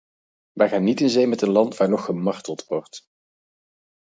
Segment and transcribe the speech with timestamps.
[0.51, 3.05] Wij gaan niet in zee met een land waar nog gemarteld wordt.